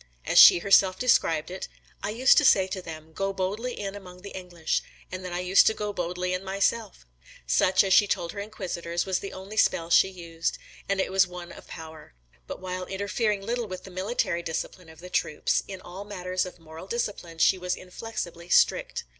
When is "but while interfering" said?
12.47-13.43